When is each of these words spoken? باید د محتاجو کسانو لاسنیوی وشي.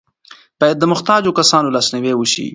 باید 0.59 0.77
د 0.79 0.83
محتاجو 0.91 1.35
کسانو 1.39 1.73
لاسنیوی 1.75 2.13
وشي. 2.17 2.45